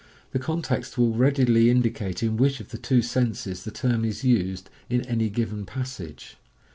The 0.31 0.39
con 0.39 0.63
text 0.63 0.97
will 0.97 1.11
readily 1.13 1.69
indicate 1.69 2.23
in 2.23 2.35
which 2.35 2.59
of 2.59 2.69
the 2.69 2.79
two 2.79 3.03
senses 3.03 3.65
the 3.65 3.69
term 3.69 4.03
is 4.03 4.23
used 4.23 4.67
in 4.89 5.01
any 5.05 5.29
given 5.29 5.63
passage. 5.63 6.37